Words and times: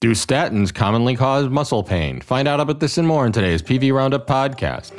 Do 0.00 0.12
statins 0.12 0.72
commonly 0.72 1.14
cause 1.14 1.50
muscle 1.50 1.82
pain? 1.82 2.22
Find 2.22 2.48
out 2.48 2.58
about 2.58 2.80
this 2.80 2.96
and 2.96 3.06
more 3.06 3.26
in 3.26 3.32
today's 3.32 3.60
PV 3.60 3.92
Roundup 3.92 4.26
podcast. 4.26 4.92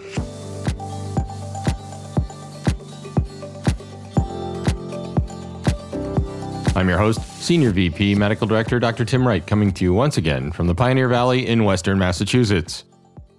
I'm 6.75 6.87
your 6.87 6.99
host, 6.99 7.19
Senior 7.41 7.71
VP 7.71 8.13
Medical 8.13 8.45
Director 8.45 8.79
Dr. 8.79 9.03
Tim 9.03 9.27
Wright, 9.27 9.43
coming 9.47 9.71
to 9.71 9.83
you 9.83 9.91
once 9.91 10.17
again 10.17 10.51
from 10.51 10.67
the 10.67 10.75
Pioneer 10.75 11.07
Valley 11.07 11.47
in 11.47 11.63
Western 11.63 11.97
Massachusetts. 11.97 12.83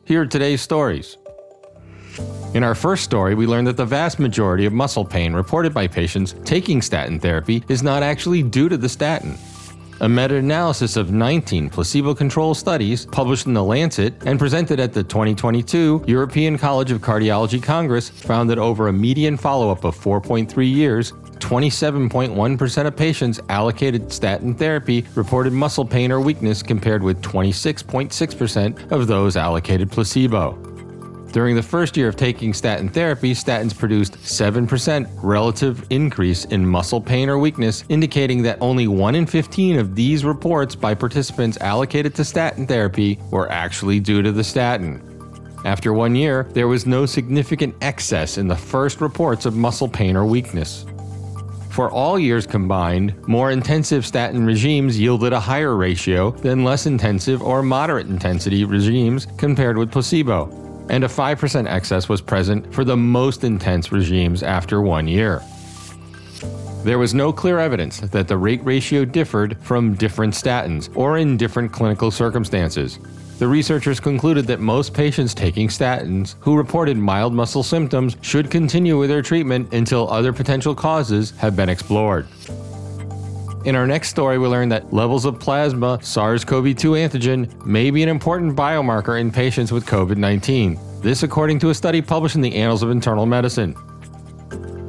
Here 0.05 0.23
are 0.23 0.27
today's 0.27 0.63
stories. 0.63 1.17
In 2.55 2.65
our 2.65 2.75
first 2.75 3.05
story, 3.05 3.37
we 3.37 3.47
learned 3.47 3.69
that 3.69 3.77
the 3.77 3.87
vast 3.87 4.19
majority 4.19 4.67
of 4.67 4.73
muscle 4.73 5.05
pain 5.05 5.33
reported 5.33 5.73
by 5.73 5.87
patients 5.87 6.35
taking 6.45 6.83
statin 6.83 7.21
therapy 7.21 7.63
is 7.69 7.85
not 7.85 8.03
actually 8.03 8.43
due 8.43 8.69
to 8.69 8.77
the 8.77 8.89
statin. 8.89 9.39
A 10.03 10.09
meta 10.09 10.35
analysis 10.35 10.97
of 10.97 11.13
19 11.13 11.71
placebo 11.71 12.13
controlled 12.13 12.57
studies 12.57 13.07
published 13.07 13.47
in 13.47 13.55
The 13.55 13.63
Lancet 13.63 14.13
and 14.27 14.37
presented 14.37 14.81
at 14.81 14.93
the 14.93 15.05
2022 15.05 16.07
European 16.09 16.59
College 16.59 16.91
of 16.91 17.01
Cardiology 17.01 17.63
Congress 17.63 18.09
found 18.09 18.51
that 18.51 18.59
over 18.59 18.89
a 18.89 18.93
median 18.93 19.37
follow 19.37 19.71
up 19.71 19.85
of 19.85 19.97
4.3 19.97 20.69
years, 20.69 21.13
27.1% 21.13 22.87
of 22.87 22.97
patients 22.97 23.39
allocated 23.49 24.13
statin 24.13 24.57
therapy 24.57 25.07
reported 25.15 25.53
muscle 25.53 25.85
pain 25.85 26.11
or 26.11 26.21
weakness 26.21 26.65
compared 26.65 27.05
with 27.05 27.23
26.6% 27.23 28.91
of 28.91 29.07
those 29.07 29.37
allocated 29.37 29.89
placebo. 29.89 30.72
During 31.33 31.57
the 31.57 31.63
first 31.63 31.97
year 31.97 32.09
of 32.09 32.17
taking 32.17 32.53
statin 32.53 32.91
therapy, 32.91 33.33
statins 33.33 33.77
produced 33.77 34.19
7% 34.19 35.09
relative 35.23 35.83
increase 35.89 36.45
in 36.45 36.67
muscle 36.67 37.01
pain 37.01 37.31
or 37.31 37.39
weakness, 37.39 37.85
indicating 37.89 38.43
that 38.43 38.59
only 38.61 38.87
1 38.87 39.15
in 39.15 39.25
15 39.25 39.79
of 39.79 39.95
these 39.95 40.27
reports 40.27 40.75
by 40.75 40.93
participants 40.93 41.57
allocated 41.63 42.15
to 42.17 42.25
statin 42.25 42.67
therapy 42.67 43.19
were 43.31 43.51
actually 43.51 43.99
due 43.99 44.21
to 44.21 44.31
the 44.31 44.45
statin. 44.45 45.03
After 45.65 45.95
one 45.95 46.15
year, 46.15 46.47
there 46.53 46.69
was 46.69 46.85
no 46.85 47.07
significant 47.07 47.77
excess 47.81 48.37
in 48.37 48.47
the 48.47 48.57
first 48.57 49.01
reports 49.01 49.47
of 49.47 49.57
muscle 49.57 49.89
pain 49.89 50.17
or 50.17 50.27
weakness. 50.27 50.85
For 51.71 51.91
all 51.91 52.19
years 52.19 52.47
combined, 52.47 53.17
more 53.27 53.53
intensive 53.53 54.05
statin 54.05 54.45
regimes 54.45 55.01
yielded 55.01 55.33
a 55.33 55.41
higher 55.41 55.77
ratio 55.77 56.33
than 56.33 56.63
less 56.63 56.85
intensive 56.85 57.41
or 57.41 57.63
moderate 57.63 58.09
intensity 58.09 58.67
regimes 58.67 59.27
compared 59.39 59.79
with 59.79 59.91
placebo, 59.91 60.63
and 60.93 61.03
a 61.03 61.09
5% 61.09 61.67
excess 61.69 62.09
was 62.09 62.21
present 62.21 62.73
for 62.73 62.85
the 62.85 62.97
most 62.97 63.43
intense 63.43 63.91
regimes 63.91 64.45
after 64.45 64.81
one 64.81 65.09
year. 65.09 65.43
There 66.85 66.99
was 66.99 67.15
no 67.15 67.33
clear 67.33 67.59
evidence 67.59 67.99
that 67.99 68.29
the 68.29 68.37
rate 68.37 68.65
ratio 68.65 69.05
differed 69.05 69.57
from 69.63 69.95
different 69.95 70.35
statins 70.35 70.95
or 70.97 71.19
in 71.19 71.37
different 71.37 71.73
clinical 71.73 72.11
circumstances, 72.11 73.01
the 73.43 73.49
researchers 73.49 73.99
concluded 73.99 74.47
that 74.47 74.61
most 74.61 74.95
patients 74.95 75.35
taking 75.35 75.67
statins 75.67 76.37
who 76.39 76.57
reported 76.57 76.97
mild 76.97 77.35
muscle 77.35 77.65
symptoms 77.65 78.17
should 78.21 78.53
continue 78.53 78.97
with 78.97 79.11
their 79.11 79.21
treatment 79.21 79.75
until 79.75 80.09
other 80.11 80.33
potential 80.33 80.77
causes 80.77 81.33
have 81.33 81.57
been 81.57 81.69
explored. 81.69 82.29
In 83.65 83.77
our 83.77 83.87
next 83.87 84.09
story, 84.09 84.39
we 84.39 84.49
learn 84.49 84.69
that 84.71 84.93
levels 84.93 85.25
of 85.25 85.39
plasma 85.39 86.01
SARS 86.03 86.45
CoV 86.45 86.77
2 86.77 86.93
antigen 86.93 87.65
may 87.65 87.93
be 87.93 88.03
an 88.03 88.09
important 88.09 88.57
biomarker 88.57 89.21
in 89.21 89.31
patients 89.31 89.71
with 89.71 89.87
COVID 89.87 90.17
19. 90.17 90.77
This, 91.01 91.23
according 91.23 91.61
to 91.61 91.71
a 91.71 91.75
study 91.75 92.03
published 92.03 92.35
in 92.35 92.41
the 92.41 92.57
Annals 92.57 92.83
of 92.83 92.91
Internal 92.91 93.25
Medicine. 93.25 93.77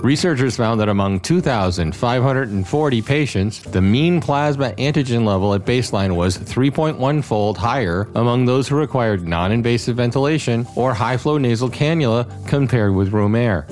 Researchers 0.04 0.58
found 0.58 0.80
that 0.82 0.90
among 0.90 1.20
2,540 1.20 3.02
patients, 3.04 3.60
the 3.60 3.82
mean 3.82 4.20
plasma 4.20 4.72
antigen 4.72 5.24
level 5.24 5.54
at 5.54 5.66
baseline 5.66 6.16
was 6.16 6.38
3.1 6.38 7.24
fold 7.24 7.60
higher 7.60 8.10
among 8.16 8.46
those 8.46 8.68
who 8.68 8.76
required 8.76 9.28
non 9.28 9.52
invasive 9.52 9.98
ventilation 9.98 10.66
or 10.76 10.96
high 10.96 11.16
flow 11.16 11.38
nasal 11.38 11.70
cannula 11.70 12.26
compared 12.48 12.96
with 12.96 13.14
room 13.14 13.36
air. 13.36 13.68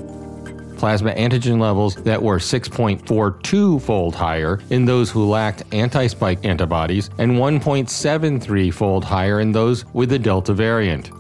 Plasma 0.81 1.13
antigen 1.13 1.59
levels 1.59 1.93
that 1.93 2.23
were 2.23 2.39
6.42 2.39 3.79
fold 3.83 4.15
higher 4.15 4.59
in 4.71 4.83
those 4.83 5.11
who 5.11 5.29
lacked 5.29 5.61
anti 5.71 6.07
spike 6.07 6.43
antibodies 6.43 7.11
and 7.19 7.33
1.73 7.33 8.73
fold 8.73 9.05
higher 9.05 9.41
in 9.41 9.51
those 9.51 9.85
with 9.93 10.09
the 10.09 10.17
Delta 10.17 10.53
variant. 10.53 11.11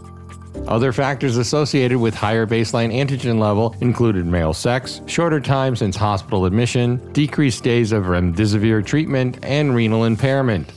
Other 0.67 0.91
factors 0.91 1.37
associated 1.37 1.99
with 1.99 2.15
higher 2.15 2.47
baseline 2.47 2.91
antigen 2.91 3.37
level 3.37 3.75
included 3.81 4.25
male 4.25 4.53
sex, 4.53 5.01
shorter 5.05 5.39
time 5.39 5.75
since 5.75 5.95
hospital 5.95 6.45
admission, 6.45 6.97
decreased 7.13 7.63
days 7.63 7.91
of 7.91 8.05
remdesivir 8.05 8.83
treatment, 8.83 9.37
and 9.43 9.75
renal 9.75 10.05
impairment. 10.05 10.73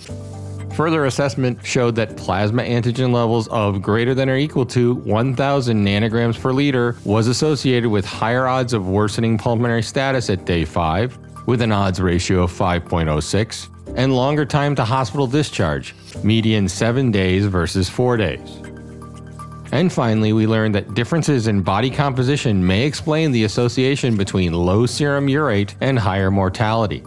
Further 0.74 1.04
assessment 1.04 1.64
showed 1.64 1.94
that 1.94 2.16
plasma 2.16 2.62
antigen 2.62 3.12
levels 3.12 3.46
of 3.48 3.80
greater 3.80 4.12
than 4.12 4.28
or 4.28 4.36
equal 4.36 4.66
to 4.66 4.94
1,000 4.96 5.84
nanograms 5.86 6.40
per 6.40 6.52
liter 6.52 6.96
was 7.04 7.28
associated 7.28 7.88
with 7.88 8.04
higher 8.04 8.48
odds 8.48 8.72
of 8.72 8.88
worsening 8.88 9.38
pulmonary 9.38 9.84
status 9.84 10.30
at 10.30 10.44
day 10.44 10.64
5, 10.64 11.46
with 11.46 11.62
an 11.62 11.70
odds 11.70 12.00
ratio 12.00 12.42
of 12.42 12.52
5.06, 12.52 13.68
and 13.96 14.16
longer 14.16 14.44
time 14.44 14.74
to 14.74 14.84
hospital 14.84 15.28
discharge, 15.28 15.94
median 16.24 16.68
7 16.68 17.12
days 17.12 17.46
versus 17.46 17.88
4 17.88 18.16
days. 18.16 18.60
And 19.70 19.92
finally, 19.92 20.32
we 20.32 20.48
learned 20.48 20.74
that 20.74 20.94
differences 20.94 21.46
in 21.46 21.62
body 21.62 21.90
composition 21.90 22.66
may 22.66 22.84
explain 22.84 23.30
the 23.30 23.44
association 23.44 24.16
between 24.16 24.52
low 24.52 24.86
serum 24.86 25.28
urate 25.28 25.74
and 25.80 26.00
higher 26.00 26.32
mortality. 26.32 27.04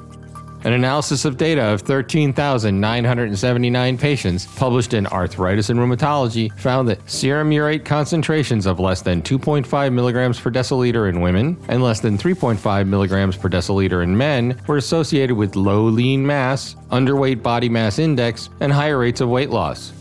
An 0.67 0.73
analysis 0.73 1.23
of 1.23 1.37
data 1.37 1.61
of 1.61 1.79
13,979 1.83 3.97
patients 3.97 4.45
published 4.57 4.93
in 4.93 5.07
Arthritis 5.07 5.69
and 5.69 5.79
Rheumatology 5.79 6.51
found 6.59 6.89
that 6.89 7.09
serum 7.09 7.51
urate 7.51 7.85
concentrations 7.85 8.65
of 8.65 8.77
less 8.77 9.01
than 9.01 9.21
2.5 9.21 9.93
milligrams 9.93 10.37
per 10.37 10.51
deciliter 10.51 11.07
in 11.07 11.21
women 11.21 11.55
and 11.69 11.81
less 11.81 12.01
than 12.01 12.17
3.5 12.17 12.85
milligrams 12.85 13.37
per 13.37 13.47
deciliter 13.47 14.03
in 14.03 14.17
men 14.17 14.59
were 14.67 14.75
associated 14.75 15.37
with 15.37 15.55
low 15.55 15.85
lean 15.85 16.27
mass, 16.27 16.75
underweight 16.91 17.41
body 17.41 17.69
mass 17.69 17.97
index, 17.97 18.49
and 18.59 18.73
higher 18.73 18.97
rates 18.97 19.21
of 19.21 19.29
weight 19.29 19.51
loss. 19.51 19.93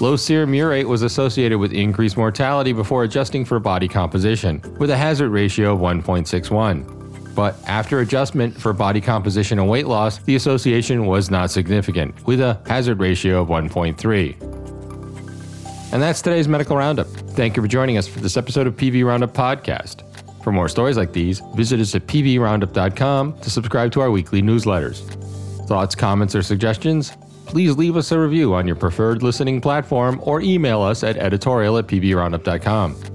Low 0.00 0.14
serum 0.14 0.52
urate 0.52 0.86
was 0.86 1.02
associated 1.02 1.58
with 1.58 1.72
increased 1.72 2.16
mortality 2.16 2.72
before 2.72 3.02
adjusting 3.02 3.44
for 3.44 3.58
body 3.58 3.88
composition, 3.88 4.62
with 4.78 4.90
a 4.90 4.96
hazard 4.96 5.30
ratio 5.30 5.74
of 5.74 5.80
1.61. 5.80 7.03
But 7.34 7.56
after 7.66 8.00
adjustment 8.00 8.60
for 8.60 8.72
body 8.72 9.00
composition 9.00 9.58
and 9.58 9.68
weight 9.68 9.86
loss, 9.86 10.18
the 10.18 10.36
association 10.36 11.06
was 11.06 11.30
not 11.30 11.50
significant, 11.50 12.26
with 12.26 12.40
a 12.40 12.60
hazard 12.66 13.00
ratio 13.00 13.42
of 13.42 13.48
1.3. 13.48 14.40
And 15.92 16.02
that's 16.02 16.22
today's 16.22 16.48
Medical 16.48 16.76
Roundup. 16.76 17.06
Thank 17.06 17.56
you 17.56 17.62
for 17.62 17.68
joining 17.68 17.98
us 17.98 18.06
for 18.06 18.20
this 18.20 18.36
episode 18.36 18.66
of 18.66 18.76
PV 18.76 19.04
Roundup 19.04 19.32
Podcast. 19.34 20.02
For 20.42 20.52
more 20.52 20.68
stories 20.68 20.96
like 20.96 21.12
these, 21.12 21.40
visit 21.54 21.80
us 21.80 21.94
at 21.94 22.06
pvroundup.com 22.06 23.40
to 23.40 23.50
subscribe 23.50 23.92
to 23.92 24.00
our 24.00 24.10
weekly 24.10 24.42
newsletters. 24.42 25.00
Thoughts, 25.66 25.94
comments, 25.94 26.34
or 26.34 26.42
suggestions? 26.42 27.12
please 27.54 27.76
leave 27.76 27.96
us 27.96 28.10
a 28.10 28.18
review 28.18 28.52
on 28.52 28.66
your 28.66 28.74
preferred 28.74 29.22
listening 29.22 29.60
platform 29.60 30.20
or 30.24 30.40
email 30.40 30.82
us 30.82 31.04
at 31.04 31.16
editorial 31.16 31.78
at 31.78 31.86
pvroundup.com. 31.86 33.13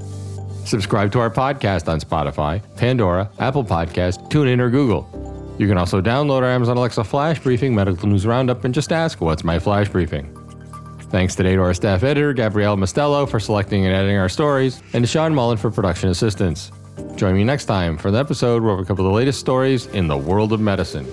Subscribe 0.69 1.11
to 1.13 1.19
our 1.19 1.31
podcast 1.31 1.91
on 1.91 1.99
Spotify, 1.99 2.61
Pandora, 2.75 3.27
Apple 3.39 3.63
Podcast, 3.63 4.29
TuneIn, 4.29 4.59
or 4.59 4.69
Google. 4.69 5.09
You 5.57 5.67
can 5.67 5.79
also 5.79 5.99
download 5.99 6.43
our 6.43 6.49
Amazon 6.51 6.77
Alexa 6.77 7.03
Flash 7.05 7.39
Briefing 7.39 7.73
Medical 7.73 8.07
News 8.07 8.23
Roundup 8.23 8.63
and 8.63 8.71
just 8.71 8.91
ask, 8.91 9.19
What's 9.19 9.43
my 9.43 9.57
Flash 9.57 9.89
Briefing? 9.89 10.31
Thanks 11.09 11.33
today 11.33 11.55
to 11.55 11.61
our 11.63 11.73
staff 11.73 12.03
editor, 12.03 12.33
Gabrielle 12.33 12.77
Mostello, 12.77 13.27
for 13.27 13.39
selecting 13.39 13.87
and 13.87 13.95
editing 13.95 14.17
our 14.17 14.29
stories, 14.29 14.83
and 14.93 15.03
to 15.03 15.07
Sean 15.07 15.33
Mullen 15.33 15.57
for 15.57 15.71
production 15.71 16.09
assistance. 16.09 16.71
Join 17.15 17.33
me 17.33 17.43
next 17.43 17.65
time 17.65 17.97
for 17.97 18.09
an 18.09 18.15
episode 18.15 18.61
where 18.61 18.75
we 18.75 18.85
cover 18.85 19.01
the 19.01 19.09
latest 19.09 19.39
stories 19.39 19.87
in 19.87 20.07
the 20.07 20.17
world 20.17 20.53
of 20.53 20.59
medicine. 20.59 21.07